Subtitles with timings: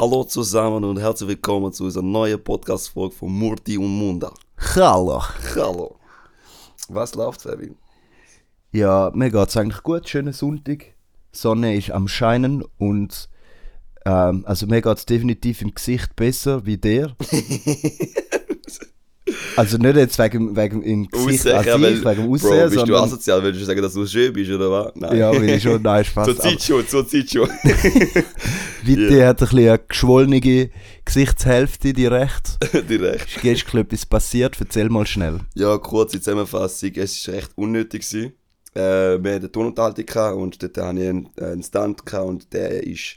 [0.00, 4.32] Hallo zusammen und herzlich willkommen zu unserer neuen Podcast-Folge von Murti und Munda.
[4.76, 5.20] Hallo.
[5.56, 5.96] Hallo.
[6.88, 7.74] Was läuft, Fabi?
[8.70, 10.08] Ja, mir geht's eigentlich gut.
[10.08, 10.94] Schöner Sonntag.
[11.32, 13.28] Sonne ist am Scheinen und
[14.06, 17.16] ähm, also mir geht's definitiv im Gesicht besser wie der.
[19.56, 21.72] also nicht jetzt wegen, wegen im Gesicht Aussehen, an sich,
[22.04, 23.04] weil- wegen dem Bro, Aussehen, bist du sondern...
[23.04, 24.92] asozial, willst du sagen, dass du schön bist, oder was?
[24.96, 25.18] Nein.
[25.18, 26.36] Ja, will ich schon, nein, zur Spaß.
[26.38, 27.48] Zeit schon, zur Zeit schon.
[28.82, 29.26] Witte Ja.
[29.28, 30.70] hat ein bisschen eine geschwollene
[31.04, 32.58] Gesichtshälfte, die rechts.
[32.88, 33.26] Direkt.
[33.36, 34.56] Ist gestern etwas passiert?
[34.60, 35.40] Erzähl mal schnell.
[35.54, 36.92] Ja, kurze Zusammenfassung.
[36.94, 38.08] Es war recht unnötig.
[38.08, 38.32] Gewesen.
[38.74, 42.84] Äh, wir hatten eine Tonunterhaltung und dort hatte ich einen, einen Stand gehabt und der
[42.86, 43.16] ist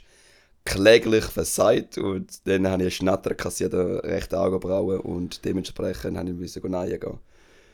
[0.64, 6.30] kläglich versagt und dann habe ich einen Schnatter kassiert, eine rechte Augenbraue und dementsprechend habe
[6.30, 7.18] ich müssen nein gehen.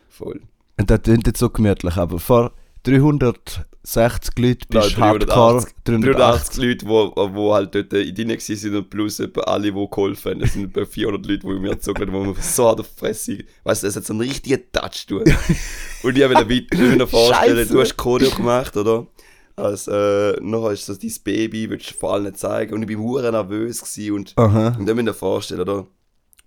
[0.09, 0.41] Voll.
[0.79, 2.53] Und das klingt jetzt so gemütlich, aber vor
[2.85, 5.67] 360 Leuten bist du Hardcore.
[5.85, 10.43] 380 Leute, die wo, wo halt dort drin waren und plus alle, die geholfen haben.
[10.43, 13.39] Es sind etwa 400 Leute, die mir gezogen haben, die mir so auf die Fresse...
[13.65, 15.25] Weißt du, es hat so einen richtigen Touch tun.
[16.03, 17.73] und ich wollte mir vorstellen, Scheisse.
[17.73, 19.07] du hast Choreo gemacht, oder?
[19.59, 22.75] Also, äh, nachher ist das dein Baby, willst du vor allen zeigen.
[22.75, 24.77] Und ich war hure nervös gewesen und Aha.
[24.79, 25.87] und dann müsst ihr vorstellen, oder?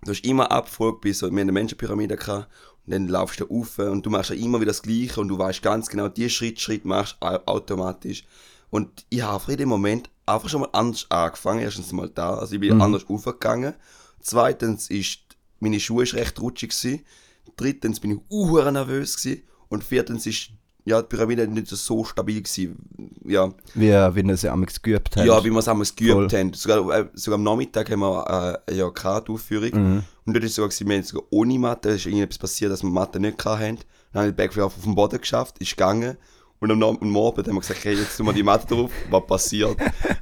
[0.04, 2.48] Du hast immer Abfolge bis so, wir haben eine Menschenpyramide gehabt,
[2.88, 5.38] und dann laufst du auf und du machst ja immer wieder das Gleiche und du
[5.38, 8.24] weißt ganz genau, die Schritt, Schritt machst automatisch.
[8.72, 12.56] Und ich habe in dem Moment einfach schon mal anders angefangen, erstens mal da, also
[12.56, 12.82] ich bin Mhm.
[12.82, 13.76] anders aufgegangen.
[14.20, 15.20] Zweitens ist,
[15.60, 17.06] meine Schuhe ist recht rutschig gewesen.
[17.58, 19.44] Drittens bin ich uhr nervös gewesen.
[19.70, 20.50] Und viertens ist,
[20.86, 22.78] ja, die Pyramide nicht so stabil gewesen.
[23.26, 25.28] Ja, Wie, wie wir sie amigs geübt haben.
[25.28, 26.40] ja, wie wir es einmal geübt Voll.
[26.40, 26.54] haben.
[26.54, 29.72] Sogar, äh, sogar am Nachmittag haben wir äh, eine Kartaufführung.
[29.74, 30.04] Mhm.
[30.26, 32.84] Und dort ist sogar, gewesen, wir haben sogar ohne Mathe, da ist irgendetwas passiert, dass
[32.84, 33.78] wir Mathe nicht hatten.
[34.14, 36.18] Dann haben wir den Backflip auf dem Boden geschafft, ist gegangen.
[36.60, 38.92] Und am, Abend haben wir gesagt, okay, jetzt tun wir die Matte drauf.
[39.10, 39.78] Was passiert?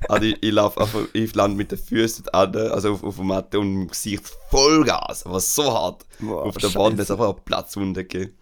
[0.07, 3.25] also ich, ich laufe einfach, ich lande mit den Füßen an, also auf, auf der
[3.25, 6.05] Matte und im Gesicht Vollgas, aber so hart.
[6.19, 7.01] Boah, auf der Boden Scheisse.
[7.01, 8.33] ist einfach ein Platzwunde gegeben.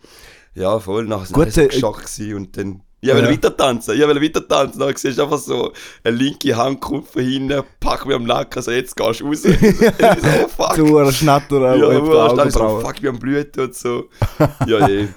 [0.57, 2.81] Ja, voll, nachher sind wir äh, geschockt und dann...
[2.99, 3.15] Ich Ja.
[3.15, 4.79] wollte weiter tanzen, ich wollte weiter tanzen.
[4.79, 5.71] Dann siehst du einfach so,
[6.03, 9.45] eine linke Hand kommt von hinten, packt mich am Nacken, so jetzt gehst du raus.
[9.45, 10.75] ich so, oh fuck.
[10.75, 14.05] Du Schnatter ja, ja, dann ich so, fuck, wir haben Blüten und so.
[14.65, 15.07] Ja, je.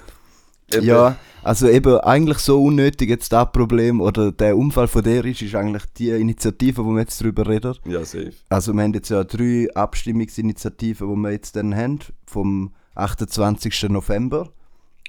[0.73, 0.85] Eben.
[0.85, 5.41] Ja, also eben eigentlich so unnötig jetzt das Problem oder der Unfall von der ist,
[5.41, 7.75] ist eigentlich die Initiative, wo wir jetzt drüber reden.
[7.85, 8.31] Ja, safe.
[8.49, 13.89] Also wir haben jetzt ja drei Abstimmungsinitiativen, die wir jetzt dann haben, vom 28.
[13.89, 14.49] November.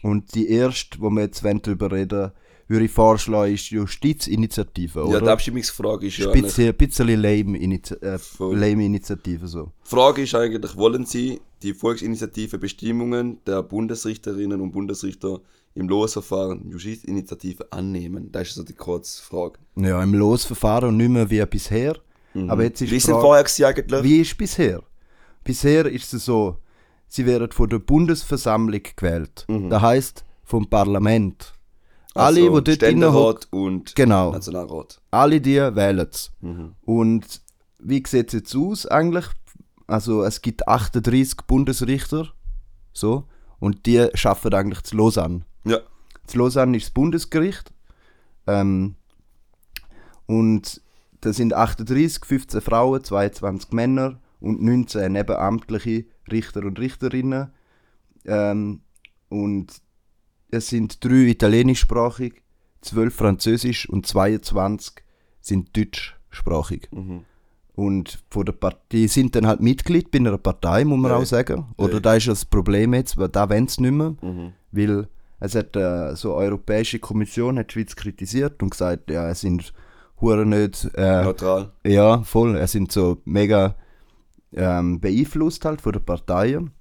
[0.03, 2.33] Und die erste, wo wir jetzt drüber reden
[2.69, 5.33] würde ich vorschlagen, ist Justizinitiative, Ja, die oder?
[5.33, 9.73] Abstimmungsfrage ist ja bisschen, ein bisschen lame, Inizi äh, lame Initiative so.
[9.85, 15.41] die Frage ist eigentlich, wollen Sie die Volksinitiative Bestimmungen der Bundesrichterinnen und Bundesrichter
[15.75, 18.31] im Losverfahren Justizinitiative annehmen?
[18.33, 19.59] Das ist so die kurze Frage.
[19.77, 21.97] Ja, im Losverfahren und nicht mehr wie bisher.
[22.49, 24.03] Aber jetzt ist Wie Frage- vorher eigentlich?
[24.03, 24.83] Wie ist bisher?
[25.45, 26.57] Bisher ist es so,
[27.13, 29.47] sie werden von der Bundesversammlung gewählt.
[29.69, 31.53] Das heißt vom Parlament.
[32.15, 34.33] Alle, Also, die dort Ständerat und Genau.
[34.33, 35.01] Nationalrat.
[35.11, 36.33] alle die wählen es.
[36.85, 37.43] Und
[37.79, 39.27] wie sieht es jetzt aus eigentlich?
[39.87, 42.29] Also es gibt 38 Bundesrichter,
[42.95, 43.25] so,
[43.59, 45.43] und die schaffen eigentlich zu Lausanne.
[45.65, 45.79] Ja.
[46.27, 47.73] Zu Lausanne ist das Bundesgericht.
[48.47, 48.95] Ähm,
[50.27, 50.81] und
[51.21, 57.51] da sind 38, 15 Frauen, 22 Männer und 19 nebenamtliche Richter und Richterinnen.
[58.25, 58.81] Ähm,
[59.29, 59.67] und
[60.51, 62.43] es sind drei italienischsprachig,
[62.83, 64.95] 12 französisch und 22
[65.41, 66.89] sind deutschsprachig.
[67.75, 71.17] Und von der Partei sind dann halt Mitglied bei einer Partei, muss man Ja.
[71.17, 71.67] auch sagen.
[71.79, 72.01] Oder Ja.
[72.01, 74.15] da ist das Problem jetzt, weil da wollen sie nicht mehr.
[74.73, 75.09] Weil
[75.41, 79.41] es hat äh, so eine europäische Kommission hat die Schweiz kritisiert und gesagt, ja, es
[79.41, 79.73] sind
[80.21, 81.73] hure nicht äh, Neutral.
[81.85, 82.57] ja, voll.
[82.57, 83.75] Es sind so mega
[84.55, 86.73] ähm, beeinflusst halt von den Parteien.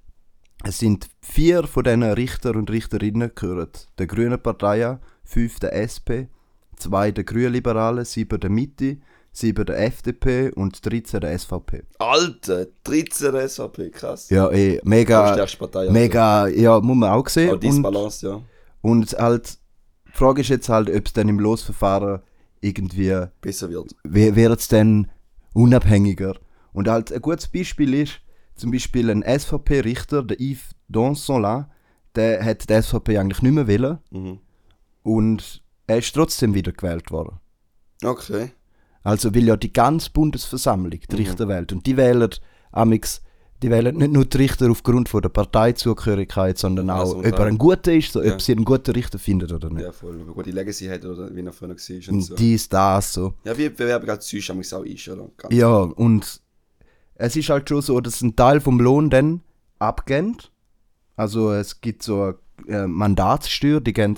[0.64, 3.68] Es sind vier von diesen Richter und Richterinnen gehören
[3.98, 6.30] der Grünen Partei an, fünf der SP,
[6.76, 8.98] zwei der Grünliberalen, sieben der Mitte,
[9.32, 11.82] sieben der FDP und 13 der SVP.
[11.98, 14.30] Alter, 13 SVP, krass.
[14.30, 15.80] Ja, eh, mega, Partei.
[15.80, 15.92] also.
[15.92, 17.50] mega, ja, muss man auch sehen.
[17.50, 18.40] Auch Und, Disbalance, ja.
[18.82, 19.58] und halt,
[20.06, 22.20] die Frage ist jetzt halt, ob es dann im Losverfahren
[22.60, 23.96] irgendwie Besser wird.
[24.04, 25.10] wird es dann
[25.54, 26.36] unabhängiger.
[26.72, 28.20] Und halt ein gutes Beispiel ist,
[28.54, 31.66] zum Beispiel ein SVP-Richter, der Yves Donsolin,
[32.14, 34.38] der hat die SVP eigentlich nicht mehr wollen Mhm.
[35.02, 37.38] und er ist trotzdem wieder gewählt worden.
[38.04, 38.52] Okay.
[39.02, 41.06] Also will ja die ganze Bundesversammlung Mhm.
[41.10, 41.72] die Richter wählt.
[41.72, 42.30] Und die wählen
[42.70, 43.22] amix,
[43.62, 47.58] die wählen nicht nur die Richter aufgrund von der Parteizugehörigkeit, sondern auch, ob er ein
[47.58, 48.34] guter ist, so, Ja.
[48.34, 49.82] ob sie einen guten Richter findet oder nicht.
[49.84, 50.20] Ja, voll.
[50.20, 51.76] Ob er gute Legacy hat oder wie er früher war.
[51.76, 52.34] Und Und so.
[52.34, 53.34] dies, das, so.
[53.44, 55.28] Ja, wie Bewerber gerade sonst auch ist, oder?
[55.36, 56.41] Ganz Ja, und
[57.14, 59.42] es ist halt schon so, dass ein Teil vom Lohn dann
[59.78, 60.50] abgeht.
[61.16, 62.34] Also es gibt so
[62.66, 64.16] eine äh, Mandatssteuer, die gehen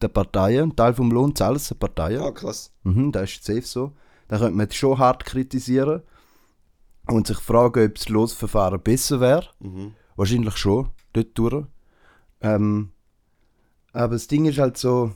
[0.00, 2.20] der Parteien, ein Teil vom Lohn zahlen es den Parteien.
[2.20, 2.72] Ah, krass.
[2.82, 3.92] Mhm, das ist safe so.
[4.28, 6.02] Da könnte man schon hart kritisieren
[7.06, 9.48] und sich fragen, ob das Losverfahren besser wäre.
[9.60, 9.94] Mhm.
[10.16, 11.64] Wahrscheinlich schon, dort durch.
[12.40, 12.90] Ähm,
[13.92, 15.12] aber das Ding ist halt so,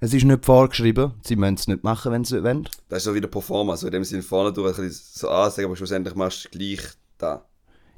[0.00, 2.68] es ist nicht vorgeschrieben, sie müssen es nicht machen, wenn sie wollen.
[2.88, 3.80] Das ist so wieder Performance.
[3.84, 6.80] Also in dem Sinne vorne durch ein bisschen so ansagen, aber schlussendlich machst du gleich
[7.18, 7.44] da.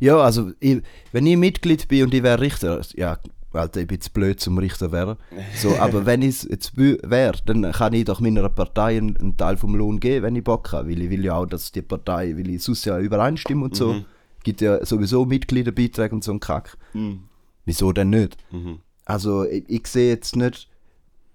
[0.00, 0.82] Ja, also ich,
[1.12, 3.18] wenn ich Mitglied bin und ich wäre Richter, ja,
[3.52, 5.16] Alter, ich bin zu blöd zum Richter wäre.
[5.54, 9.36] So, aber wenn ich es jetzt wäre, dann kann ich doch meiner Partei einen, einen
[9.36, 10.90] Teil vom Lohn geben, wenn ich Bock habe.
[10.90, 13.92] Weil ich will ja auch, dass die Partei, weil ich sonst ja übereinstimme und so.
[13.92, 14.04] Mhm.
[14.42, 16.76] Gibt ja sowieso Mitgliederbeiträge und so ein Kack.
[16.94, 17.24] Mhm.
[17.64, 18.36] Wieso denn nicht?
[18.50, 18.80] Mhm.
[19.04, 20.68] Also ich, ich sehe jetzt nicht,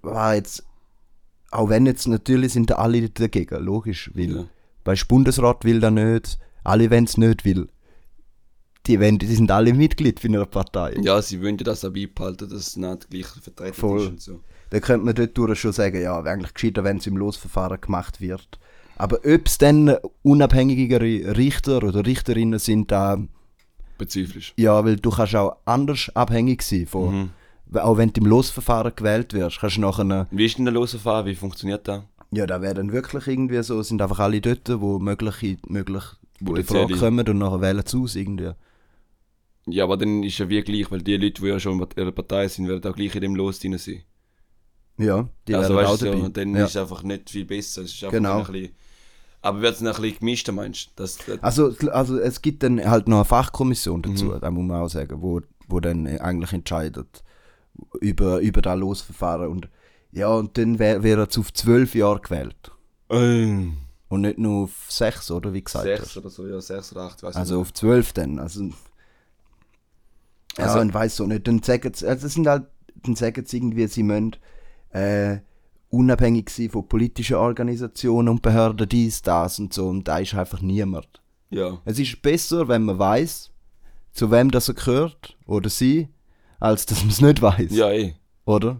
[0.01, 0.63] war jetzt,
[1.51, 4.45] auch wenn jetzt natürlich sind da alle dagegen, logisch, weil Ja.
[4.85, 7.67] weißt, der Bundesrat will da nicht, alle wollen es nicht, weil
[8.85, 10.95] die, wollen, die sind alle Mitglied von einer Partei.
[11.01, 14.01] Ja, sie wollen ja das auch beibehalten, dass es nicht gleich vertreten Voll.
[14.01, 14.39] ist und so.
[14.69, 17.79] Da könnte man dort durch schon sagen, ja, wäre eigentlich gescheiter, wenn es im Losverfahren
[17.81, 18.59] gemacht wird.
[18.97, 23.17] Aber ob es dann unabhängigere Richter oder Richterinnen sind, da,
[23.97, 24.53] Bezüglich.
[24.57, 27.29] ja, weil du kannst auch anders abhängig sein von, Mhm.
[27.73, 31.25] Auch wenn du im Losverfahren gewählt wirst, kannst du nachher Wie ist denn der Losverfahren?
[31.25, 32.03] Wie funktioniert das?
[32.31, 36.03] Ja, da werden wirklich irgendwie so, sind einfach alle dort, wo mögliche, möglich,
[36.39, 36.87] wo Potenzielle.
[36.87, 38.51] Frage kommen und nachher wählen sie aus irgendwie.
[39.65, 42.11] Ja, aber dann ist ja wie gleich, weil die Leute, die ja schon in der
[42.11, 44.01] Partei sind, werden auch gleich in dem Los drin sein.
[44.97, 46.19] Ja, die also werden auch weißt dabei.
[46.21, 46.63] so, dann ja.
[46.65, 47.81] ist es einfach nicht viel besser.
[47.83, 48.39] Es ist einfach Genau.
[48.39, 48.75] ein bisschen,
[49.41, 50.91] aber wird es dann ein bisschen gemischter, meinst du?
[50.95, 54.39] Das, das, Also, also es gibt dann halt noch eine Fachkommission dazu, Mhm.
[54.41, 57.23] da muss man auch sagen, wo, wo dann eigentlich entscheidet
[58.01, 59.47] über, über das Losverfahren.
[59.49, 59.69] Und
[60.11, 62.71] ja, und dann wäre wär jetzt auf zwölf Jahre gewählt.
[63.09, 63.77] Ähm,
[64.09, 66.17] Und nicht nur auf sechs, oder wie gesagt sechs hast.
[66.17, 67.61] oder so, ja, sechs oder acht, weiß ich Also nicht.
[67.61, 68.39] auf zwölf dann.
[68.39, 68.63] Also,
[70.57, 71.47] ja, Also- und weiß so nicht.
[71.47, 72.67] Dann sagen sie, also sind halt,
[73.03, 74.35] dann sagen sie irgendwie, sie müssen
[74.91, 75.39] äh,
[75.89, 79.87] unabhängig sein von politischen Organisationen und Behörden, dies, das und so.
[79.87, 81.07] Und da ist einfach niemand.
[81.49, 81.79] Ja.
[81.85, 83.51] Es ist besser, wenn man weiß,
[84.11, 86.09] zu wem das gehört oder sie,
[86.59, 87.71] als dass man es nicht weiß.
[87.71, 88.13] Ja, eh.
[88.45, 88.79] Oder?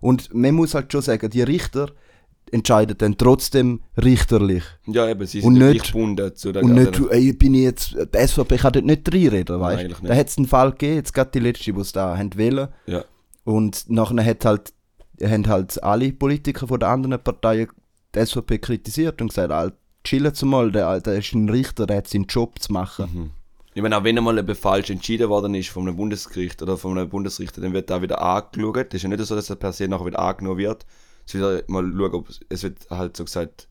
[0.00, 1.90] Und man muss halt schon sagen, die Richter
[2.50, 4.64] entscheiden dann trotzdem richterlich.
[4.86, 7.94] Ja, eben, sie Und sind nicht- gebunden zu der Und nicht, ey, bin ich jetzt,
[7.94, 10.06] die SVP kann dort nicht reinreden, weißt du?
[10.06, 12.68] Da hat es einen Fall gegeben, jetzt gerade die letzte, die es da haben wollen.
[12.86, 13.04] Ja.
[13.44, 14.72] Und nachher hat halt,
[15.22, 17.68] haben halt alle Politiker von den anderen Parteien
[18.14, 21.98] die SVP kritisiert und gesagt, Alter, chillen Sie mal, der, der ist ein Richter, der
[21.98, 23.08] hat seinen Job zu machen.
[23.14, 23.30] Mhm.
[23.74, 26.98] Ich meine, auch wenn einmal ein falsch entschieden worden ist von einem Bundesgericht oder von
[26.98, 28.88] einem Bundesrichter, dann wird da wieder angeschaut.
[28.88, 30.84] Das ist ja nicht so, dass das per se nachher wieder angenommen wird.
[31.26, 33.68] Es wird mal schauen, ob es, wird halt so gesagt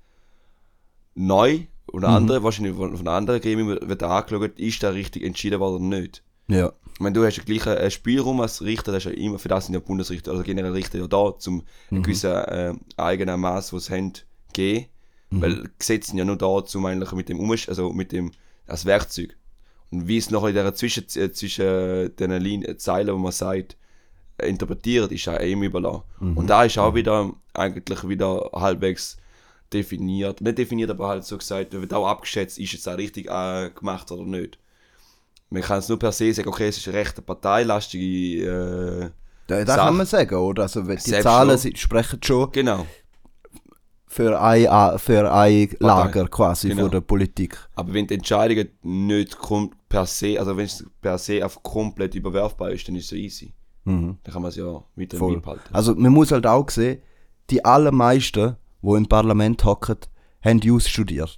[1.15, 1.62] neu
[1.92, 2.15] oder Mhm.
[2.15, 6.24] andere, wahrscheinlich von, von anderen Gremien wird angeschaut, ist da richtig entschieden worden oder nicht.
[6.48, 6.71] Ja.
[6.94, 9.48] Ich meine, du hast ja gleich einen Spielraum als Richter, das ist ja immer, für
[9.50, 12.03] das sind ja Bundesrichter oder generell Richter ja da, zum Mhm.
[12.03, 14.13] gewissen äh, eigenen Maß, was sie haben,
[14.53, 14.86] geben.
[15.30, 15.42] Mhm.
[15.42, 18.31] Weil Gesetze sind ja nur da, zum eigentlich mit dem Umsch also mit dem,
[18.68, 19.38] als Werkzeug.
[19.91, 23.75] Und wie es nachher in der Zwischen, äh, zwischen den Linien, Zeilen, wo man sagt,
[24.38, 26.03] äh, interpretiert, ist ja ihm überlassen.
[26.19, 26.38] Mhm.
[26.38, 29.17] Und da ist auch wieder eigentlich wieder halbwegs
[29.73, 33.69] definiert, nicht definiert, aber halt so gesagt, wird auch abgeschätzt, ist es auch richtig äh,
[33.71, 34.57] gemacht oder nicht.
[35.49, 39.10] Man kann es nur per se sagen, okay, es ist eine recht parteilastige, äh,
[39.48, 39.77] Da, da Sache.
[39.79, 40.63] kann man sagen, oder?
[40.63, 41.75] Also wenn die Selbst Zahlen schon.
[41.75, 42.86] sprechen schon genau.
[44.07, 46.83] für ein, für ein Lager quasi Genau.
[46.83, 47.57] von der Politik.
[47.75, 52.15] Aber wenn die Entscheidung nicht kom- per se, also wenn es per se einfach komplett
[52.15, 53.53] überwerfbar ist, dann ist es so easy.
[53.83, 54.17] Mhm.
[54.24, 55.36] Dann kann man es ja weiter Voll.
[55.36, 55.75] beibehalten.
[55.75, 57.01] Also man muss halt auch sehen,
[57.50, 59.98] die allermeisten, die im Parlament hocken,
[60.41, 61.38] haben Jus studiert.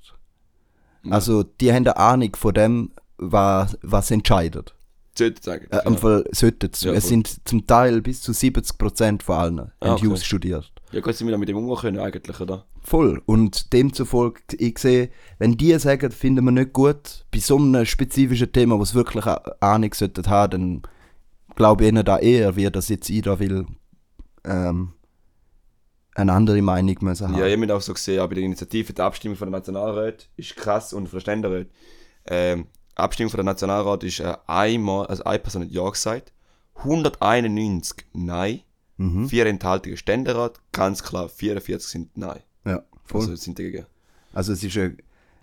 [1.10, 4.76] Also die haben eine Ahnung von dem, was, was entscheidet.
[5.18, 5.68] Sollte sagen.
[5.72, 6.88] Äh, Fall sollten sie.
[6.88, 10.06] Ja, es sind zum Teil bis zu 70% von allen haben Ah, okay.
[10.06, 10.72] Jus studiert.
[10.94, 12.66] Ja, gut, sind wir mit dem umgehen können eigentlich, oder?
[12.82, 13.22] Voll.
[13.26, 15.10] Und demzufolge, ich sehe,
[15.40, 19.26] wenn die sagen, finden wir nicht gut, bei so einem spezifischen Thema, wo es wirklich
[19.26, 20.82] Ahnung sollten haben, dann
[21.56, 23.66] glaube ich ihnen da eher, wie das jetzt da will,
[24.46, 24.94] ähm,
[26.14, 27.40] eine andere Meinung müssen haben.
[27.40, 30.56] Ja, ich habe auch so gesehen, bei der Initiative, die Abstimmung von der Nationalrat ist
[30.56, 31.68] krass und von der Ständerat.
[32.28, 36.34] Ähm, Abstimmung von der Nationalrat ist äh, einmal, also eine Person hat Ja gesagt,
[36.76, 38.62] 191 Nein,
[38.98, 39.28] Mhm.
[39.28, 42.40] vier Enthaltungen Ständerat, ganz klar 44 sind Nein.
[42.66, 43.22] Ja, voll.
[43.22, 43.86] Also sind dagegen.
[44.34, 44.98] Also es ist ein,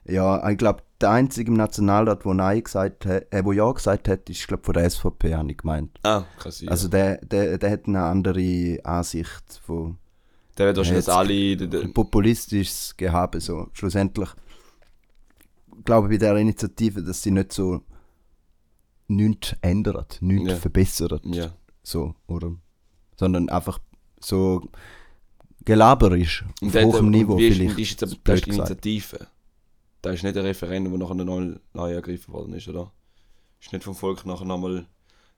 [0.05, 4.09] ja, ich glaube, der einzige im Nationalrat, der Nein gesagt hat, äh, wo Ja gesagt
[4.09, 5.99] hat, ist, glaube von der SVP, habe ich gemeint.
[6.03, 6.61] Ah, krass.
[6.61, 6.71] Ja.
[6.71, 9.99] Also der, der, der hat eine andere Ansicht von
[10.59, 11.57] der wird wahrscheinlich alle.
[11.57, 14.29] Der, der, populistisches Gehabe, so schlussendlich.
[15.85, 17.81] glaube bei dieser Initiative, dass sie nicht so
[19.09, 20.57] nichts ändert, nichts Ja.
[20.57, 21.23] verbessert.
[21.25, 21.53] Ja.
[21.83, 22.53] So, oder?
[23.21, 23.79] Sondern einfach
[24.19, 24.63] so
[25.63, 26.43] Gelaber ist.
[26.63, 27.79] Auf dort, hohem Niveau ist, vielleicht.
[27.79, 28.51] Ist jetzt aber das ist die.
[28.51, 29.27] Initiative.
[30.01, 32.91] Das ist nicht ein Referendum, das nachher neu, neu ergriffen worden ist, oder?
[33.61, 34.87] Ist nicht vom Volk nachher nochmal.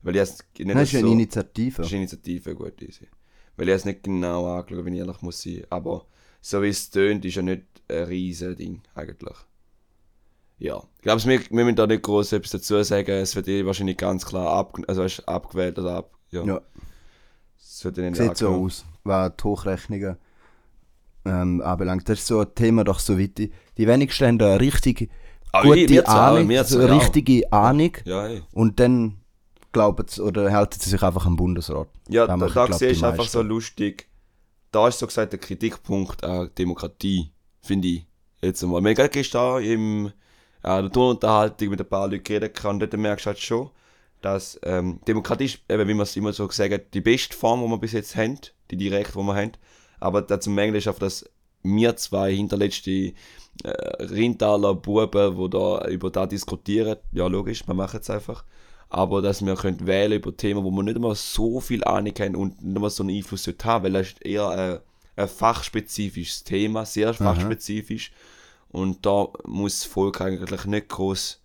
[0.03, 1.77] Weil ich es nicht Nein, ist so, eine Initiative.
[1.79, 3.09] Das ist eine Initiative, gut, easy.
[3.57, 5.65] Weil ich es nicht genau angeschaut, wenn ich ehrlich muss sein.
[5.71, 6.07] Aber
[6.41, 9.37] so wie es tönt, ist ja nicht ein riesen Ding, eigentlich.
[10.59, 10.81] Ja.
[10.99, 13.11] Ich glaube, wir, wir müssen da nicht groß etwas dazu sagen.
[13.11, 16.17] Es wird eh wahrscheinlich ganz klar ab, also weißt, abgewählt oder ab.
[16.31, 16.45] Ja.
[16.45, 16.61] Ja,
[17.85, 18.66] Eh sieht so angenommen.
[18.66, 20.16] aus, was die Hochrechnungen
[21.25, 22.09] ähm, anbelangt.
[22.09, 23.38] Das ist so ein Thema doch so weit.
[23.38, 25.09] Die, die wenigsten haben da eine richtig
[25.52, 27.00] Aber wir- gute zwei, Ahnung, wir so zwei eine auch.
[27.02, 27.92] richtige Ahnung.
[28.04, 28.28] Ja.
[28.52, 29.19] Und dann
[29.73, 31.88] glauben sie oder halten sie sich einfach am Bundesrat.
[32.09, 34.09] Ja, Da da, da glaub, siehst du einfach so lustig.
[34.71, 38.07] Da ist so gesagt der Kritikpunkt an Demokratie, finde ich.
[38.40, 38.83] Jetzt einmal.
[38.83, 42.92] Wir haben gestern im, äh, der Turnunterhaltung mit ein paar Leuten geredet gehabt und dort
[42.97, 43.71] merkst du halt schon,
[44.23, 47.69] dass ähm, Demokratie ist, eben, wie wir es immer so sagen, die beste Form, die
[47.69, 48.38] wir bis jetzt haben,
[48.71, 49.52] die direkte, die wir haben.
[50.00, 51.29] Aber dazu Mängel ist auf dass
[51.62, 53.12] wir zwei hinterletzte
[53.64, 53.69] äh,
[54.00, 58.45] Rintaler Buben, die da über da diskutieren, ja logisch, wir machen es einfach.
[58.88, 62.37] Aber dass wir können wählen über Themen, wo wir nicht immer so viel Ahnung haben
[62.37, 64.79] und nicht immer so einen Einfluss dort haben, weil das ist eher ein,
[65.17, 68.12] ein fachspezifisches Thema, sehr fachspezifisch.
[68.71, 71.41] Und da muss das Volk eigentlich nicht groß.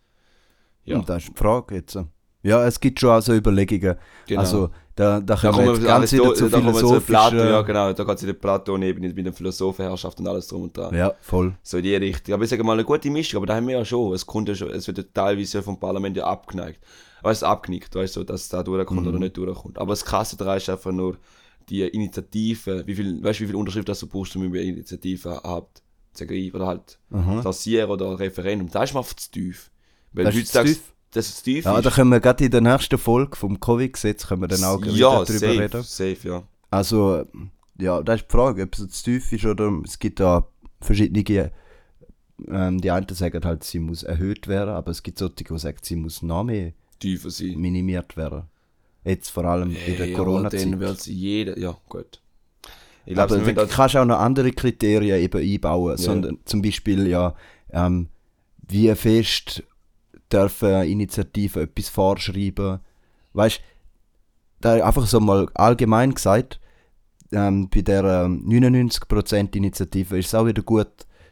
[0.86, 1.98] Ja, Und das ist die Frage jetzt.
[2.44, 3.96] Ja, es gibt schon auch so Überlegungen.
[4.27, 4.39] Genau.
[4.41, 7.38] Also, da, da da kommen wir jetzt wir ganz wieder zu da wir zu Platon,
[7.38, 7.65] ja philosophischen...
[7.67, 10.96] genau, da geht es in der Platon-Ebene mit der Philosophenherrschaft und alles drum und dran.
[10.96, 11.56] Ja, voll.
[11.62, 12.34] So in die Richtung.
[12.34, 14.13] Aber ich sage mal, eine gute Mischung, aber da haben wir ja schon.
[14.13, 16.84] Es, kommt ja schon, es wird ja teilweise vom Parlament ja abgeneigt.
[17.22, 19.08] Weißt du, abgenickt, weißt du, dass es da durchkommt Mhm.
[19.08, 19.77] oder nicht durchkommt.
[19.77, 21.17] Aber das Krasse daran ist einfach nur
[21.70, 25.41] die Initiative, wie viel, weißt du, wie viel Unterschrift das du brauchst, über eine Initiative
[25.44, 25.82] habt,
[26.13, 28.70] zu ergreifen oder halt lancieren oder ein Referendum.
[28.72, 29.70] Das ist einfach zu tief.
[30.13, 30.75] Weil Das heutzutage-
[31.10, 31.14] tief?
[31.14, 31.66] Das ist zu tief.
[31.66, 34.84] Ja, da können wir gerade in der nächsten Folge vom Covid-Gesetz können wir dann auch
[34.86, 35.84] ja, wieder drüber safe, reden.
[35.84, 36.44] safe, ja.
[36.70, 37.26] Also,
[37.80, 40.48] ja, das ist die Frage, ob es zu tief ist oder es gibt da
[40.82, 41.52] verschiedene,
[42.48, 45.78] ähm, die einen sagen halt, sie muss erhöht werden, aber es gibt solche, die sagen,
[45.82, 47.58] sie muss noch mehr Tiefer sein.
[47.58, 48.44] minimiert werden.
[49.04, 51.06] Jetzt vor allem in der Corona-Zeit.
[51.06, 52.22] Jeder, ja, gut.
[53.06, 57.36] Ich Aber du da- kannst auch noch andere Kriterien eben einbauen, sondern zum Beispiel ja,
[57.72, 58.10] ähm,
[58.68, 59.64] wie fest
[60.31, 62.79] dürfen Initiativen etwas vorschreiben.
[63.34, 63.62] Weißt
[64.60, 66.60] da einfach so mal allgemein gesagt,
[67.31, 70.88] ähm, bei der ähm, 99% Initiative ist es auch wieder gut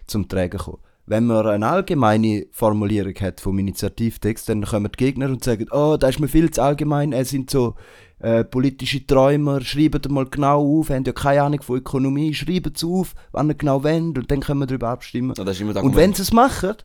[0.07, 0.79] zum Tragen kommen.
[1.07, 5.97] Wenn man eine allgemeine Formulierung hat vom Initiativtext, dann kommen die Gegner und sagen, oh,
[5.97, 7.75] das ist mir viel zu allgemein, es sind so
[8.19, 12.83] äh, politische Träumer, schreibt mal genau auf, haben ja keine Ahnung von Ökonomie, schreibt es
[12.83, 15.33] auf, wann ihr genau wollt und dann können wir darüber abstimmen.
[15.37, 15.43] Ja,
[15.83, 16.75] Und wenn sie es machen,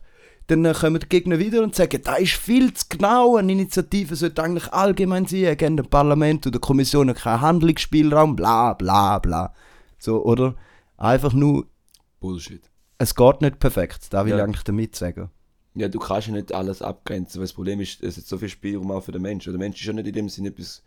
[0.51, 4.15] dann äh, kommen die Gegner wieder und sagen, das ist viel zu genau, eine Initiative
[4.15, 9.53] sollte eigentlich allgemein sein, geben dem Parlament oder der Kommission keinen Handlungsspielraum, bla bla bla.
[9.97, 10.55] So, oder?
[10.97, 11.65] Einfach nur,
[12.19, 12.61] Bullshit.
[12.97, 14.37] es geht nicht perfekt, da will Ja.
[14.37, 15.29] ich eigentlich damit sagen.
[15.73, 18.49] Ja, du kannst ja nicht alles abgrenzen, weil das Problem ist, es hat so viel
[18.49, 19.53] Spielraum auch für den Menschen.
[19.53, 20.83] Der Mensch ist ja nicht in dem Sinne etwas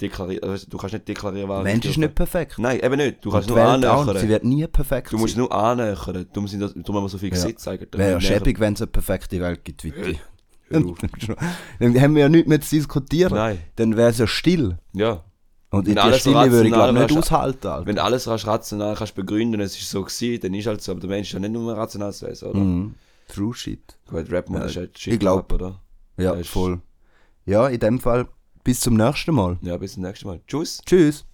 [0.00, 0.42] deklariert.
[0.44, 2.58] Also, du kannst nicht deklarieren, was Mensch ist nicht perfekt.
[2.58, 3.24] Nein, eben nicht.
[3.24, 4.16] Du kannst nur annähern.
[4.18, 5.42] sie wird nie perfekt Du musst sein.
[5.42, 6.26] nur annähern.
[6.32, 7.42] Darum sind das, darum haben wir so viele Ja.
[7.42, 7.90] Gesetze eigentlich.
[7.98, 9.92] Wäre ja schäbig, wenn es eine perfekte Welt gibt, auf.
[11.78, 13.34] Dann haben wir ja nichts mehr zu diskutieren.
[13.34, 13.58] Nein.
[13.76, 14.78] Dann wäre es ja still.
[14.94, 15.22] Ja.
[15.70, 17.66] Und in der Stille würde ich glaube nicht aushalten.
[17.66, 17.86] Alter.
[17.86, 20.92] Wenn du alles rasch rational kannst begründen, es ist so gewesen, dann ist halt so.
[20.92, 22.58] Aber der Mensch ist ja nicht nur ein rationales Wesen, oder?
[22.60, 22.94] Mhm.
[23.28, 23.96] True shit.
[24.08, 25.40] Gut, Rap Ja, ist halt Shit ich glaub.
[25.40, 25.80] ab, oder?
[26.18, 26.80] Ja, voll.
[27.46, 28.28] Ja, in dem Fall
[28.64, 29.58] bis zum nächsten Mal.
[29.62, 30.40] Ja, bis zum nächsten Mal.
[30.46, 30.80] Tschüss.
[30.84, 31.24] Tschüss.